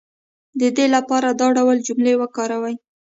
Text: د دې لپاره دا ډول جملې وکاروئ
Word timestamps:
د 0.59 0.61
دې 0.75 0.85
لپاره 0.95 1.27
دا 1.39 1.47
ډول 1.57 1.77
جملې 1.87 2.13
وکاروئ 2.21 2.75